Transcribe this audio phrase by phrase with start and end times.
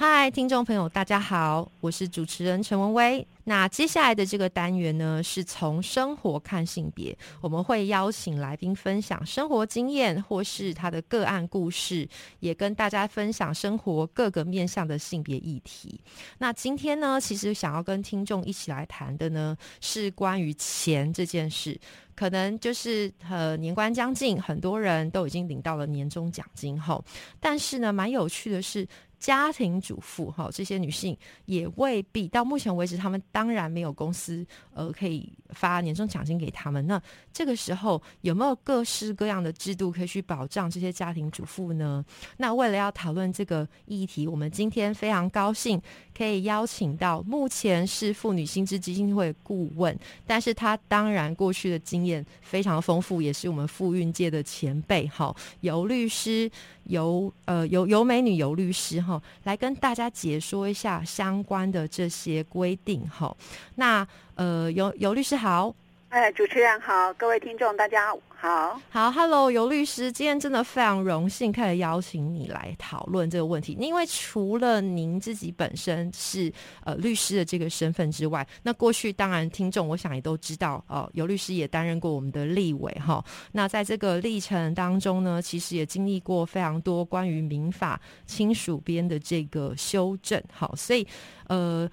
[0.00, 3.26] 嗨，听众朋友，大家好，我是主持人陈文威。
[3.42, 16.00] 那接下来的这个单元呢，是从生活看性别，我们会邀请来宾分享生活经验或是他的个案故事，也跟大家分享生活各个面向的性别议题。
[16.38, 21.76] 那今天呢，其实想要跟听众一起来谈的呢，是关于钱这件事。
[22.18, 27.04] 可能就是呃年关将近，很多人都已经领到了年终奖金后，
[27.38, 28.84] 但是呢，蛮有趣的是。
[29.20, 36.86] 家庭主妇哈，这些女性也未必到目前为止，她们当然没有公司呃可以发年终奖金给他们。
[36.86, 42.04] 那这个时候有没有各式各样的制度可以去保障这些家庭主妇呢？
[42.36, 45.82] 那为了要讨论这个议题，我们今天非常高兴
[46.16, 52.06] 可以邀请到目前是妇女薪资基金会顾问，但是她当然过去的经
[52.40, 56.50] 非常丰富，也是我们妇运界的前辈哈，尤律师。
[56.88, 63.36] 尤呃尤尤美女尤律师哈来跟大家解说一下相关的这些规定哈。
[63.74, 65.74] 那呃尤尤律师好。
[66.10, 73.76] 哎，主持人好，各位听众大家好，好，Hello，尤律师，今天真的非常荣幸可以邀请你来讨论这个问题。
[73.78, 76.50] 因为除了您自己本身是
[76.82, 83.22] 呃律师的这个身份之外，那过去当然听众我想也都知道，哦，尤律师也担任过我们的立委哈。
[83.52, 91.06] 那在这个历程当中呢，其实也经历过非常多关于民法亲属编的这个修正，好，所以
[91.48, 91.86] 呃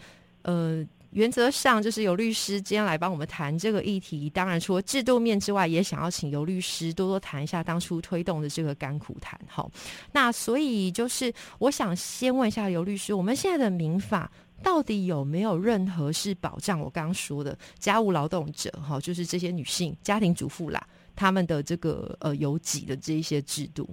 [0.44, 0.88] 呃。
[1.16, 4.30] 原则上就是由律师今天来帮我们谈这个议题。
[4.30, 9.40] 当然，除了制度面之外，也想要请由律师多多谈一下当初推动的这个甘苦谈。
[9.48, 9.72] 好，
[10.12, 14.30] 那所以就是我想先问一下尤律师，我们现在的民法
[14.62, 18.70] 到底有没有任何是保障我刚刚说的家务劳动者？
[18.72, 20.86] 哈，就是这些女性家庭主妇啦，
[21.16, 23.88] 他们的这个呃有己的这一些制度。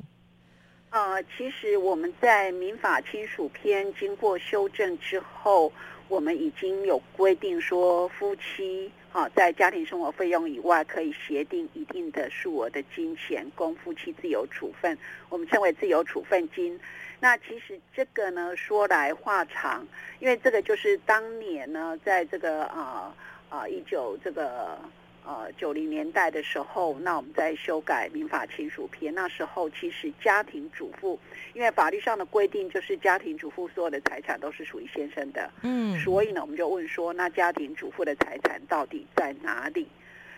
[0.91, 5.72] 呃，其实我们在民法亲属篇经过修正之后。
[6.12, 14.98] 我们已经有规定说，夫妻哈在家庭生活费用以外，可以协定一定的数额的金钱供夫妻自由处分，
[15.30, 16.78] 我们称为自由处分金。
[17.18, 19.86] 那其实这个呢，说来话长，
[20.20, 23.14] 因为这个就是当年呢，在这个啊
[23.48, 24.78] 啊一九这个。
[25.25, 31.16] 呃，九零年代的时候，那我们在修改民法亲属篇，那时候其实家庭主妇，
[31.55, 39.87] 因为法律上的规定就是家庭主妇所有的财产都是属于先生的，嗯，所以呢，我们就问说，那家庭主妇的财产到底在哪里？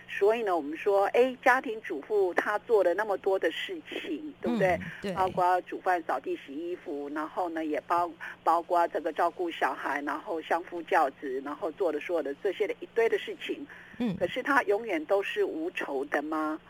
[0.07, 4.79] 所以呢，我们说，哎，家庭主妇她做了那么多的事情，对不对？
[5.01, 8.13] 对，包括煮饭、扫地、洗衣服，然后呢，也包
[8.45, 13.67] 包括这个照顾小孩，然后相夫教子，然后做的所有的这些的一堆的事情。
[13.99, 14.17] 嗯。
[14.17, 16.61] 可是它永远都是无酬的吗？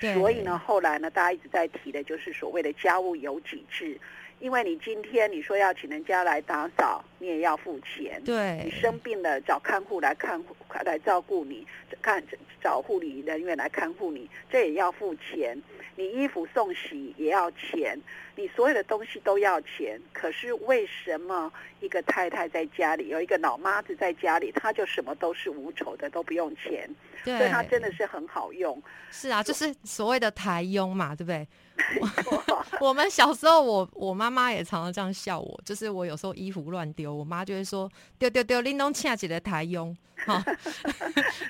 [0.00, 3.98] 所以呢，后来呢，大家一直在提的就是所谓的家务有几制。
[4.40, 8.20] 因为你今天你说要请人家来打扫，你也要付钱。
[8.24, 11.64] 对，你生病了找看护来看护来照顾你，
[12.02, 12.22] 看
[12.60, 15.56] 找护理人员来看护你，这也要付钱。
[15.96, 17.98] 你衣服送洗也要钱，
[18.34, 20.00] 你所有的东西都要钱。
[20.12, 26.88] 可是为什么一个太太在家里，有一个老妈子在家里，她就什么都是无酬的，都不用钱？
[27.24, 28.82] 对，所以她真的是很好用。
[29.10, 31.46] 是啊，就是所谓的台佣嘛，对不对？
[32.80, 40.44] 我们小时候，我我妈妈也常常这样笑我，就是我有时候衣服乱丢，我妈就会说丢丢丢，拎东恰起的台佣，哈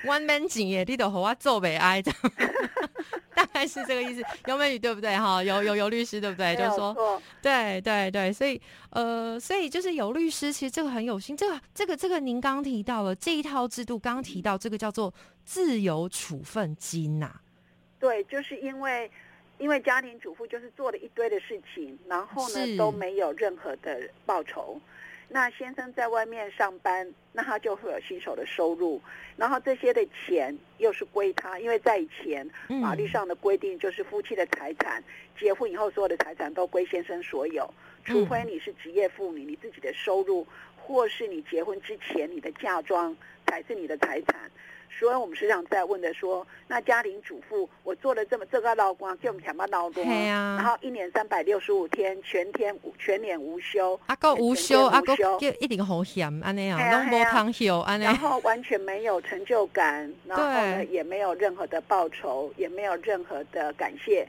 [0.05, 2.84] ，one man 景耶，你都和我做悲哀这样，
[3.37, 5.15] 大概是这个意思，有美女对不对？
[5.17, 6.55] 哈，有有有律师对不对？
[6.55, 8.59] 就是说，对对对，所以
[8.91, 15.13] 呃，所以就是有律师，其实这个很有心，这个这个这个，您刚提到了这一套制度，刚提到这个叫做
[15.43, 17.31] 自由处分金呐，
[17.99, 19.11] 对，就是因为。
[19.57, 24.77] 因为家庭主妇就是做了一堆的事情，然后呢都没有任何的报酬。
[25.27, 29.01] 那先生在外面上班，那他就会有薪手的收入，
[29.35, 31.59] 然后这些的钱又是归他。
[31.59, 32.47] 因为在以前
[32.81, 35.03] 法律上的规定就是夫妻的财产，
[35.37, 37.73] 结婚以后所有的财产都归先生所有，
[38.03, 40.45] 除非你是职业妇女，你自己的收入
[40.77, 43.15] 或是你结婚之前你的嫁妆
[43.47, 44.49] 才是你的财产。
[44.89, 55.39] 所以我们实际上在问的说，那家庭主妇我做了这么这个劳工，给我们想办劳工，嘿啊然后一年三百六十五天，全天全年无休，啊个无休，啊个天无休。
[55.39, 58.05] 叫一定好险，安尼啊，嘿啊拢无嘿啊通休，安尼。
[58.05, 64.27] 然后完全没有成就感，然后呢也没有任何的报酬，也没有任何的感谢，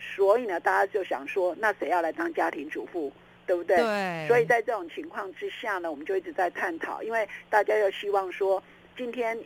[0.00, 3.12] 所以呢，大家就想说，那谁要来当家庭主妇，
[3.46, 3.76] 对不对？
[3.76, 8.62] 对，所以在这种情况之下呢，我们就一直在探讨，因为大家又希望说，
[8.96, 9.38] 今天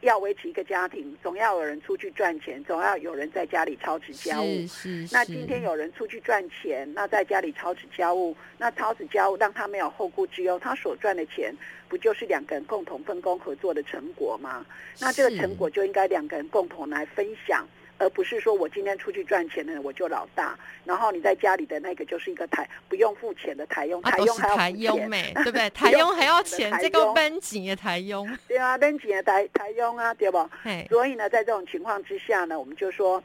[0.00, 4.44] 要维持一个家庭，总要有人出去赚钱，总要有人在家里操持家务。
[4.66, 11.54] 是是，那今天有人出去赚钱，那在家里操持家务，那操持家务让他没有后顾之忧，他所赚的钱
[11.88, 14.64] 不就是两个人共同分工合作的成果吗？
[15.00, 17.66] 那这个成果就应该两个人共同来分享。
[17.98, 25.70] 而不是说我今天出去赚钱的我就老大，然后你在家里的那个就是一个台不用付钱的台佣，台佣还要台佣没，对不对？
[25.76, 30.48] 台佣还要钱，这个台佣本钱的台佣，对啊，登记的台台佣啊，对不？
[30.62, 33.22] 嘿，所以呢，在这种情况之下呢，我们就说，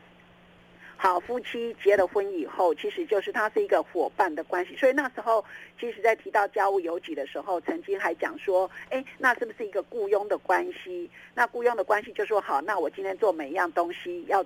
[0.96, 4.76] 好，夫妻结了婚以后，其实就是它是一个伙伴的关系。
[4.78, 5.44] 所以那时候，
[5.80, 11.10] 其实在提到家务有己的时候，曾经还讲说，哎，那是不是一个雇佣的关系？
[11.34, 14.46] 那雇佣的关系就说，好，那我今天做每一样东西要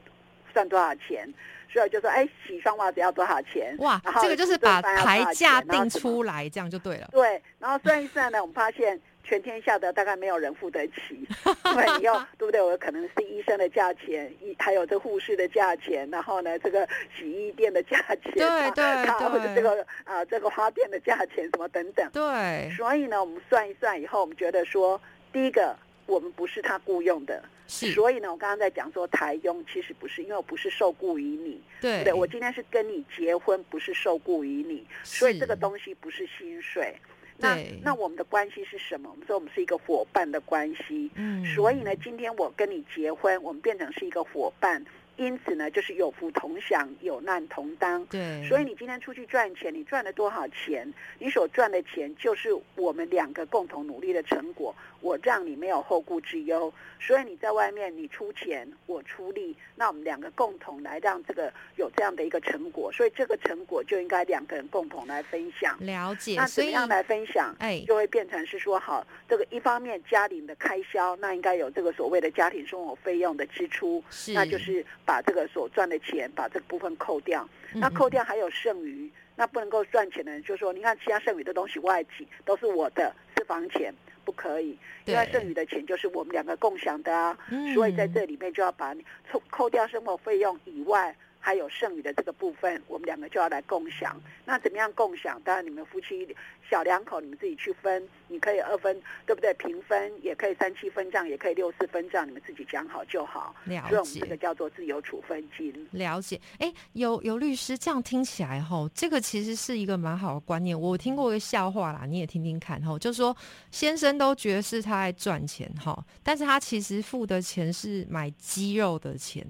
[0.56, 1.28] 算多少钱？
[1.68, 3.75] 所以就说，哎，洗双袜子要多少钱？
[3.80, 7.10] 哇然，后这个就是把牌价定出来，这样就对了。
[7.12, 11.28] 对，然后算一算呢，我们发现全天下的大概没有人付得起，
[11.66, 12.62] 因为你要对不对？
[12.62, 16.88] 我可能是医生的价钱，医还有这护士的价钱，然后呢，这个
[17.18, 22.10] 洗衣店的价钱，对对对或者这个啊、这个花店的价钱什么等等。
[22.13, 25.01] 对，所以呢，我们算一算以后，我们觉得说，
[25.34, 25.75] 第一个。
[26.08, 32.14] 我们不是他雇佣的，是，所以呢，我刚刚在讲说台佣其实不是，因为我不是受雇于你，对对？
[32.14, 36.96] 我今天是跟你结婚，不是受雇于你，所以这个东西不是薪水。
[37.38, 39.10] 那那我们的关系是什么？
[39.10, 41.12] 我们说我们是一个伙伴的关系。
[41.16, 44.86] 嗯所以呢，今天我跟你结婚，我们变成是一个伙伴，
[45.18, 48.06] 因此呢，就是有福同享，有难同当。
[48.06, 50.94] 对，所以你今天出去赚钱，你赚了多少钱？
[51.20, 54.74] 你所赚的钱就是我们两个共同努力的成果。
[55.06, 62.92] 我让你没有后顾之忧，所以你在外面你出钱，我出力，那我们两个共同来让这个有这样的一个成果。
[62.92, 65.78] 所以这个成果就应该两个人共同来分享。
[65.80, 67.56] 了解，那怎么样来分享？
[67.60, 83.94] 哎就会变成是说，好，这个一方面家庭的开销，那应该有这个所谓的家庭生活费用的支出，是那就是把这个所赚的钱把这个部分扣掉，那嗯扣掉还有剩余，那不能够赚钱的人就说，你看其他剩余的东西外企都是我的私房钱，
[84.25, 91.16] 不可以，因为剩余的钱就是我们两个共享的啊，嗯所以在这里面就要把你扣扣掉生活费用以外。
[91.46, 94.20] 还有剩余的这个部分，我们两个就要来共享。
[94.46, 95.40] 那怎么样共享？
[95.44, 96.36] 当然，你们夫妻
[96.70, 99.54] 小两口你们自己去分，你可以二分，对不对？
[99.56, 103.54] 平分也可以三七分账，也可以六四分账，你们自己讲好就好。
[103.66, 104.36] 了所以我们这个。
[104.46, 105.74] 叫做自由处分金。
[105.92, 110.80] 了解，哎，有有律师这样听起来吼，这个其实是一个蛮好的观念。
[110.80, 113.36] 我听过一个笑话啦，你也听听看吼，就说
[113.72, 119.44] 先生都觉得是他在赚钱哈，但是他其实付的钱是买鸡肉的钱，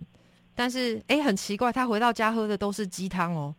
[0.56, 3.54] 但是哎，很奇怪，他回到家喝的都是鸡汤哦。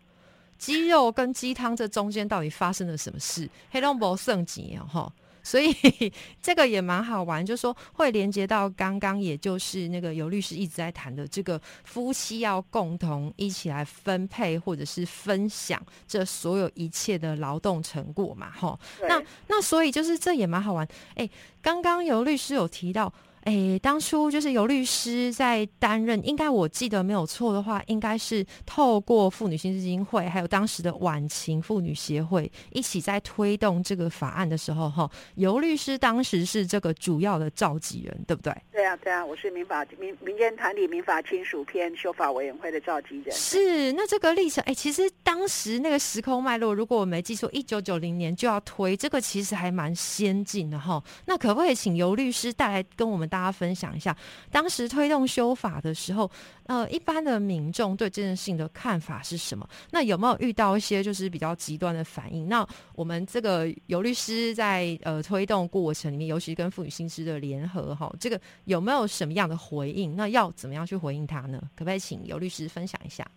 [0.58, 3.46] 鸡肉跟鸡汤这中间到底发生了什么事？
[3.70, 5.12] 黑龙博圣吉哦哈，
[5.42, 5.70] 所以
[6.40, 15.78] 这个也蛮好玩，就是说会连接到刚刚，也就是那个有律师一直在谈的这个夫妻要共同一起来分配或者是分享
[16.08, 18.80] 这所有一切的劳动成果嘛，哈。
[19.06, 20.88] 那那所以就是这也蛮好玩。
[21.16, 21.28] 哎，
[21.60, 23.12] 刚刚有律师有提到。
[23.46, 38.52] 哎，当初就是有律师在担任，应该我记得没有错的话，应该是透过妇女新基金会，还有当时的晚晴妇女协会一起在推动这个法案的时候，哈，尤律师当时是这个主要的召集人，对不对？
[38.72, 43.32] 对啊，对啊，我是民法民民间团体民法亲属篇修法委员会的召集人。
[43.32, 51.00] 是，那这个历程，哎、其实当时那个时空脉络，如果我没记错，一九九零年就要推这个，其实还蛮先进的哈。
[51.26, 54.16] 那可不可以请尤律师带来跟我们大家分享一下，
[54.50, 56.30] 当时推动修法的时候，
[56.64, 59.68] 呃，一般的民众对这件事情的看法是什么？
[59.90, 62.48] 那有没有遇到一些就是比较极端的反应？
[62.48, 70.16] 那我们这个尤律师在呃推动过程里面，尤其跟妇女新知的联合哈，这个有没有什么样的回应？
[70.16, 71.60] 那要怎么样去回应他呢？
[71.76, 73.30] 可不可以请尤律师分享一下？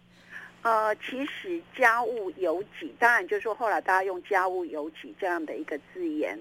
[0.61, 6.39] 呃，其实家务有己，当然就是说后来大家用家务有己这样的一个字眼，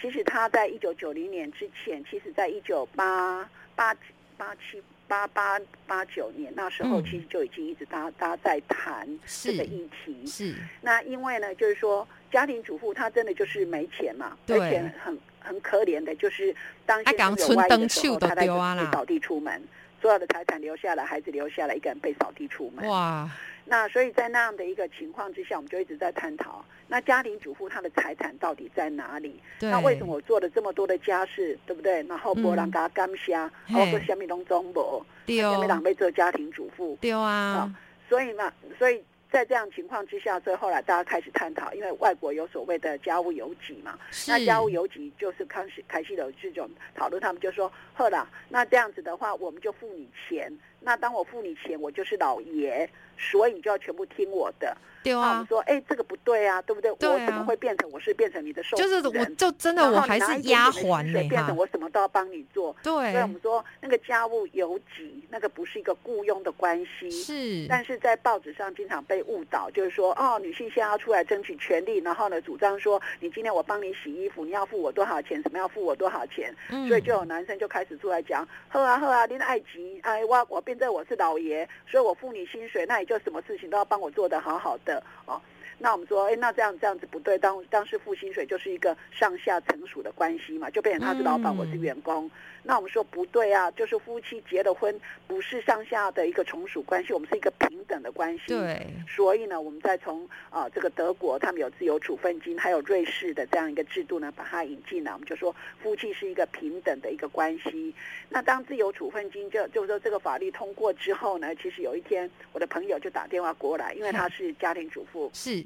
[0.00, 3.94] 其实他在一九九零年之前，其实在一九八八
[4.36, 7.04] 八七八八八九年那时候，嗯。
[7.04, 10.26] 其实就已经一直大家大家在谈这个议题。
[10.26, 16.54] 是，那因为呢，就是说家庭主妇她真的就是没钱嘛，对而且很很可怜的，就是
[16.86, 18.46] 当啊先生讲有外遇的时候，她在
[18.92, 19.62] 扫地出门，
[20.00, 22.86] 所有的财产留下来，孩子留下来，一个人被扫地出门。
[22.88, 23.28] 哇，
[23.64, 29.40] 那所以在那样的一个情况之下，我们就一直在探讨，那家庭主妇她的财产到底在哪里？
[29.58, 32.02] 对，那为什么我做了这么多的家事，对不对？
[32.04, 33.36] 然后没人给他感谢，
[33.66, 36.96] 嘿我说什么拢总无，丢什么人被做家庭主妇？
[37.00, 37.74] 对啊？
[38.08, 54.76] 所以呢，所以在这样情况之下，所以后来大家开始探讨，因为外国有所谓的家务邮寄嘛，那家务邮寄就是开始开始有这种讨论，他们就说，呵啦，那这样子的话，我们就付你钱，那当我付你钱，我就是老爷，所以你就要全部听我的。
[55.00, 56.92] 对啊那我们，说，哎，这个不对啊，对不对？
[56.96, 62.74] 对啊我怎么会变成我是变成你的受就是我就真的我还是丫鬟呢哈薪水变成，我什么都要帮你做。
[62.82, 67.08] 对所以我，们说那个家务有几，那个不是一个雇佣的关系。
[67.10, 75.40] 是，但是在报纸上经常被误导，就是说，哦，女性现在要出来争取权利，然后呢，主张说，你今天我帮你洗衣服，你要付我多少钱？
[75.42, 76.52] 什么要付我多少钱？
[76.70, 85.40] 嗯所以就有男生就开始出来讲，喝啊喝啊，您爱急，哎，我我现在我是老爷，所以我付你薪水，那你就什么事情都要帮我做得好好的哦。
[85.78, 92.30] 那我们说，哎，那这样这样子不对，当当时付薪水就是一个上下层属的关系嘛，就变成他是老板，嗯我是员工。
[92.64, 98.44] 那我们说不对啊，就是夫妻结了婚，不是上下的一个从属关系，我们是一个平等的关系。。
[98.48, 105.12] 对，所以呢，我们再从啊、这个德国，他们有自由处分金，还有瑞士的这样一个制度呢，把它引进来。
[105.12, 107.94] 我们就说夫妻是一个平等的一个关系。
[108.28, 115.64] 那当自由处分金就就是说这个法律通过之后呢，其实有一天我的朋友就打电话过来，因为他是家庭主妇，是，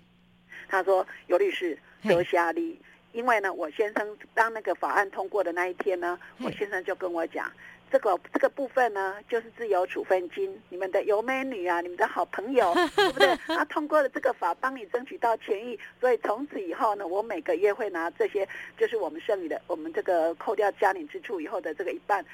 [0.73, 2.81] 他说尤律师嘿得下力。
[3.13, 7.53] 因为呢，我先生当那个法案通过的那一天呢，我先生就跟我讲，
[7.91, 13.37] 这个这个部分呢，就是自由处分金，你们的尤美女啊，你们的好朋友， 对不对？
[13.49, 18.49] 他通过了这个法，帮你争取到权益，所以从此以后呢，我每个月会拿这些，
[18.79, 22.25] 就是我们剩余的，我们这个扣掉家庭支出以后的这个一半，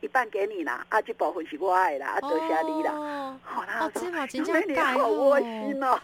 [0.00, 2.92] 一半给你啦，啊，这部分是我的啦，啊，得下你啦。
[2.92, 5.92] 哦好、啦哦说这嘛真尤美女正改好窝心哦。
[5.92, 6.00] 啊，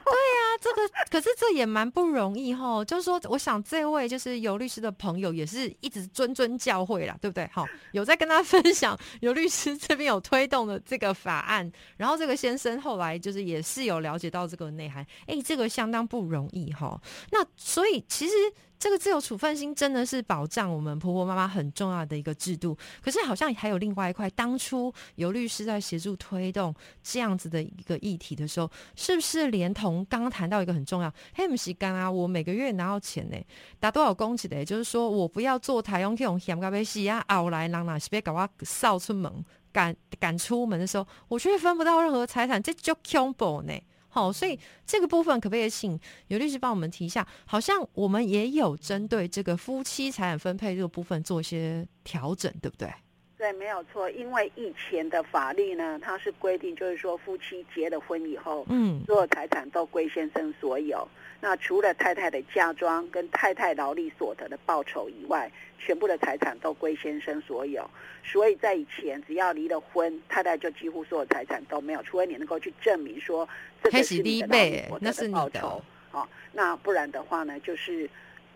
[0.61, 2.85] 这个可是这也蛮不容易哈。
[2.85, 7.49] 就是说，我想这位就是尤律师的朋友也是一直谆谆教诲啦，对不对？
[7.53, 17.01] 好，有在跟他分享尤律师这边有推动的这个法案，然后这个先生后来就是也是有了解到这个内涵，哎，这个相当不容易哈。
[17.31, 18.35] 那所以其实。
[18.83, 33.37] 这个自由处分金真的是保障我们婆婆妈妈很重要的一个制度，可是好像还有另外一块，当初尤律师在协助推动这样子的一个议题的时候，是不是连同刚刚谈到一个很重要，嘿，不是干啊，我每个月拿到钱呢，
[33.79, 39.33] 打多少工资的，就是说我不要做台用这种嫌咖啡戏啊，后来人哪是别搞我扫出门，
[39.71, 43.73] 赶赶出门的时候，我却分不到任何财产，这就恐怖呢。
[44.15, 47.27] 好，所以这个部分可不可以请有律师帮我们提一下？
[47.47, 52.93] 好像我们也有针对这个夫妻财产分配这个部分做一些调整，对不对？
[53.39, 54.11] 对，没有错。
[54.11, 61.09] 因为以前的法律呢，它是规定，就是说夫妻结了婚以后，嗯，所有财产都归先生所有。
[61.45, 67.85] 那除了太太的嫁妆跟太太劳力所得的报酬以外，全部的财产都归先生所有。
[68.23, 73.49] 所以在以前，只要离了婚，太太就几乎所有财产都没有，除非你能够去证明说
[73.83, 75.83] 这个是你的低倍劳力所得那是你的报酬。
[76.13, 78.09] 哦，那不然的话呢，就是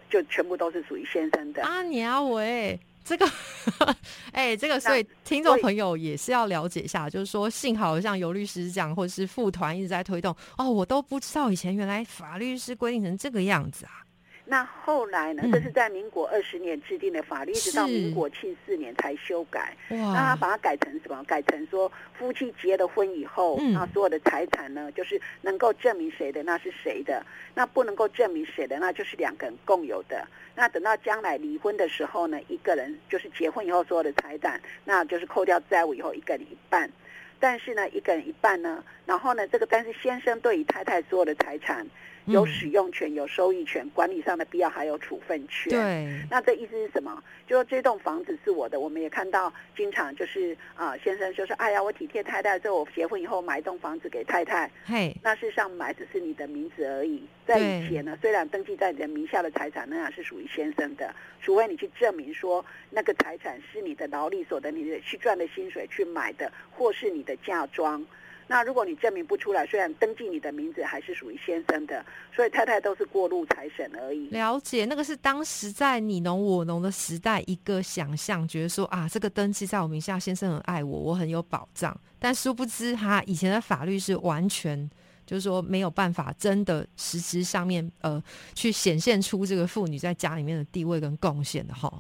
[0.09, 1.65] 就全部都是属于先生的。
[1.65, 3.31] 阿娘喂，这个，
[4.33, 14.03] 哎、这个，所以听众朋友也是要了解一下，就是说，幸好像尤律师这样，或者是副团一直在推动，哦，我都不知道以前原来法律是规定成这个样子啊。
[14.49, 15.43] 那后来呢？
[15.45, 19.77] 嗯这是在民国二十年制定的法律，一直到民国七四年才修改。
[19.89, 21.23] 那他，把它改成什么？
[21.25, 30.25] 改成说夫妻结了婚以后，嗯那所有的财产呢，就是能够证明谁的那是谁的，那不能够证明谁的那就是两个人共有的。
[30.55, 36.89] 那等到将来离婚的时候呢，一个人就是结婚以后所有的财产，那就是扣掉债务以后一个人一半。
[37.39, 41.87] 但是呢，一个人一半呢，然后呢，这个但是先生对于太太所有的财产
[42.27, 45.71] 有嗯使用权、有收益权、管理上的必要还有处分权。
[45.71, 47.23] 对，那这意思是什么？
[47.47, 57.23] 就说这栋房子是我的，我们也看到经常就是啊、先生就说，哎呀，我体贴太太，之后我结婚以后买一栋房子给太太，嘿，那事实上买只是你的名字而已。
[57.47, 68.05] 在以前呢，虽然登记在你的名下的财产那样是属于先生的，除非你去证明说那个财产是你的劳力所得，你的去赚的薪水去买的，或是你的嫁妆。
[68.49, 74.29] 那如果你证明不出来，虽然登记你的名字还是属于先生的，所以太太都是过路财神而已。
[74.29, 81.99] 了解，那个是当时在你侬我侬的时代一个想象，觉得说啊，这个登记在我名下，先生很爱我，我很有保障。
[82.19, 84.89] 但殊不知，哈，以前的法律是完全
[85.27, 88.23] 就是说没有办法真的实质上面呃
[88.55, 91.93] 去显现出这个妇女在家里面的地位跟贡献的哈。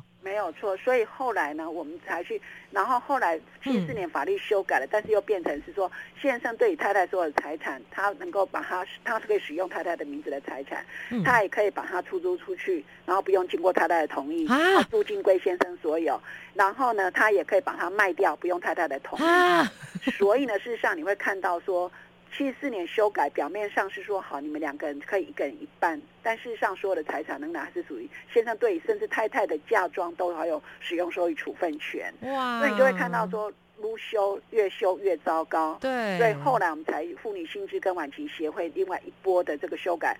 [0.52, 11.22] 错，所以后来呢，我们才去，然后后来七四年法律修改了，但是又变成是说，先生对于太太所有的财产，他能够把他，他是可以使用太太的名字的财产，嗯。
[11.24, 14.82] 他也可以把它出租出去，然后不用经过太太的同意，啊。
[14.90, 16.20] 租金归先生所有，
[16.54, 19.22] 然后呢，他也可以把它卖掉，不用太太的同意。
[19.22, 19.70] 啊，
[20.16, 21.90] 所以呢，事实上你会看到说，
[22.36, 32.12] 七四年修改，表面上是说好你们两个人可以一个人一半，但事实上所有的财产仍然还是属于先生对，甚至太太的嫁妆都还有使用收益处分权。
[32.20, 35.78] 哇，所以你就会看到说，撸修越修越糟糕。
[35.80, 40.14] 对，所以后来我们才妇女薪资跟晚期协会另外一波的这个修改。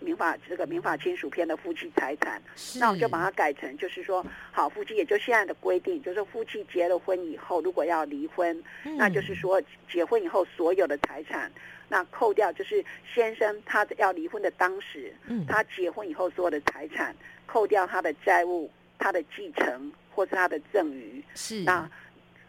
[0.00, 2.42] 民法这个民法亲属篇的夫妻财产，
[2.78, 8.62] 那我们就把它改成，就是说，好夫妻，也就现在的规定，就是夫妻结了婚以后，如果要离婚，
[8.96, 11.50] 那就是说结婚以后所有的财产，
[11.88, 17.14] 那扣掉就是先生他要离婚的当时，嗯他结婚以后所有的财产，
[17.46, 21.88] 扣掉他的债务、他的继承或是他的赠与，是那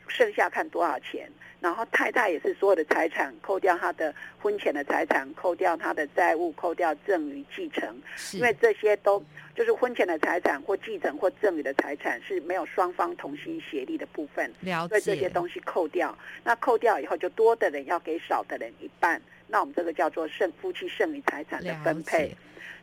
[0.08, 1.30] 剩下看多少钱。
[1.62, 7.96] 然后太太也是所有的财产，扣掉他的婚前的财产，扣掉他的债务，扣掉赠与继承，
[8.34, 9.24] 因为这些都
[9.56, 14.52] 就是婚前的财产或继承或赠与的财产是没有双方同心协力的部分。
[14.62, 22.38] 了所以这些解，东西扣掉，那扣掉以后就多的人要给少的人一半，那我们这个叫做剩夫妻剩余财产的分配解。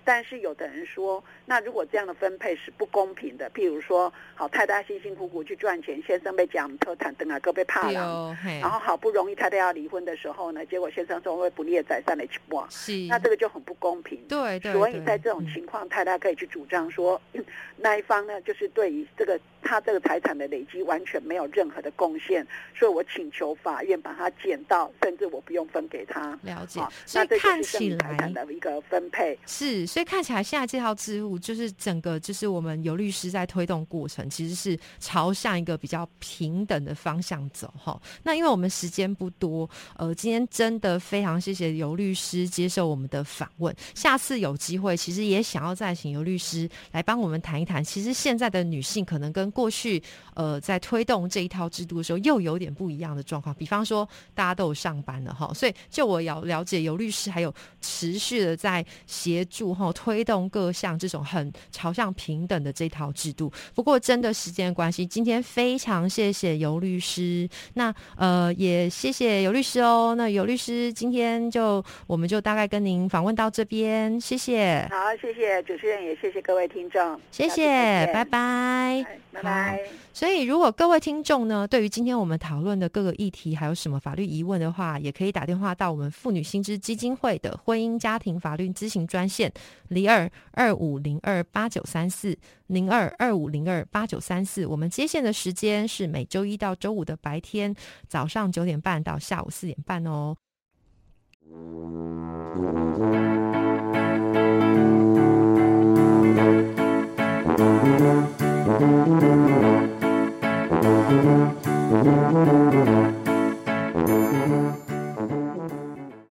[0.08, 12.26] 但是有的人说，那如果这样的分配是不公平的，譬如说，好太太辛辛苦苦去赚钱，先生被讲特坦登啊，哥被怕了，然后好不容易太太要离婚的时候呢，结果先生说会不列财产的
[12.70, 14.18] 是那这个就很不公平。
[14.26, 17.44] 对对，所以在这种嗯情况，太太可以去主张说，嗯
[17.76, 26.38] 那一方呢，就是对于这个他这个财产的累积完全没有任何的贡献，所以我请求法院把它减到，甚至我不用分给他。
[26.42, 28.44] 了解好，，所以那这就看起是剩余财产来。
[28.46, 29.38] 的一个分配。
[29.46, 38.00] 是，所以看起来现在这套制度就是整个就是我们有律师在推动过程，其实是朝向一个比较平等的方向走哈。
[38.22, 43.74] 那因为我们时间不多，呃，今天真的非常谢谢尤律师接受我们的访问。
[43.92, 50.00] 下次有机会，其实也想要再请尤律师来帮我们谈一谈，其实现在的女性可能跟过去
[50.34, 53.52] 呃在推动这一套制度的时候又有点不一样的状况。
[53.56, 63.52] 比方说，大家都有上班了哈，所以就我要了解尤律师还有持续的在协助哈推动各项这种很朝向平等的这套制度。
[63.74, 70.14] 不过真的时间关系，今天非常谢谢尤律师，那呃也谢谢尤律师哦。
[70.16, 77.66] 那尤律师今天就我们就大概跟您访问到这边，谢谢，好，谢谢主持人，也谢谢各位听众，谢谢，
[78.12, 78.38] 拜拜。
[78.38, 79.80] 哎拜拜。
[80.12, 89.52] 所以，如果各位听众呢，对于今天我们讨论的各个议题，还有什么法律疑问的话，也可以打电话到我们妇女新知基金会的婚姻家庭法律咨询专线
[89.88, 94.66] 零二二五零二八九三四零二二五零二八九三四。
[94.66, 97.74] 我们接线的时间是每周一到周五的白天
[98.06, 100.36] 早上九点半到下午四点半哦。